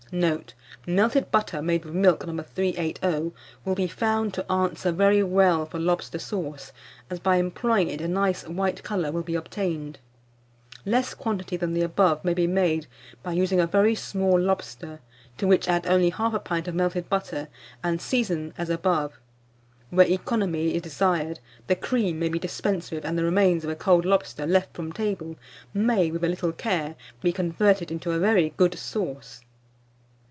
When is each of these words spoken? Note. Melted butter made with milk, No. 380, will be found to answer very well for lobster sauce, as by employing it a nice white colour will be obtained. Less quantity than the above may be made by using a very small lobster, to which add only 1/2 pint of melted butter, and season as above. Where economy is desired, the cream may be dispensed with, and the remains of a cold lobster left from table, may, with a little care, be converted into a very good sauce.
Note. 0.13 0.53
Melted 0.85 1.31
butter 1.31 1.61
made 1.61 1.85
with 1.85 1.93
milk, 1.93 2.27
No. 2.27 2.43
380, 2.43 3.31
will 3.63 3.75
be 3.75 3.87
found 3.87 4.33
to 4.33 4.51
answer 4.51 4.91
very 4.91 5.23
well 5.23 5.65
for 5.65 5.79
lobster 5.79 6.19
sauce, 6.19 6.73
as 7.09 7.17
by 7.21 7.37
employing 7.37 7.89
it 7.89 8.01
a 8.01 8.09
nice 8.09 8.45
white 8.45 8.83
colour 8.83 9.09
will 9.13 9.23
be 9.23 9.35
obtained. 9.35 9.99
Less 10.85 11.13
quantity 11.13 11.55
than 11.55 11.73
the 11.73 11.81
above 11.81 12.25
may 12.25 12.33
be 12.33 12.45
made 12.45 12.87
by 13.23 13.31
using 13.31 13.61
a 13.61 13.65
very 13.65 13.95
small 13.95 14.37
lobster, 14.37 14.99
to 15.37 15.47
which 15.47 15.69
add 15.69 15.87
only 15.87 16.11
1/2 16.11 16.43
pint 16.43 16.67
of 16.67 16.75
melted 16.75 17.07
butter, 17.07 17.47
and 17.81 18.01
season 18.01 18.53
as 18.57 18.69
above. 18.69 19.17
Where 19.91 20.05
economy 20.05 20.75
is 20.75 20.81
desired, 20.81 21.39
the 21.67 21.77
cream 21.77 22.19
may 22.19 22.27
be 22.27 22.37
dispensed 22.37 22.91
with, 22.91 23.05
and 23.05 23.17
the 23.17 23.23
remains 23.23 23.63
of 23.63 23.69
a 23.69 23.77
cold 23.77 24.03
lobster 24.03 24.45
left 24.45 24.75
from 24.75 24.91
table, 24.91 25.37
may, 25.73 26.11
with 26.11 26.25
a 26.25 26.27
little 26.27 26.51
care, 26.51 26.95
be 27.21 27.31
converted 27.31 27.89
into 27.89 28.11
a 28.11 28.19
very 28.19 28.49
good 28.57 28.77
sauce. 28.77 29.39